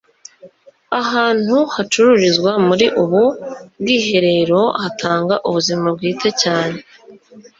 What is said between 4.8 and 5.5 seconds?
hatanga